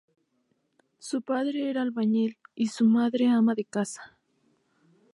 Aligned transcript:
Su 0.97 1.21
padre 1.21 1.69
era 1.69 1.83
albañil 1.83 2.39
y 2.55 2.69
su 2.69 2.85
madre 2.85 3.27
ama 3.27 3.53
de 3.53 3.65
casa. 3.65 4.17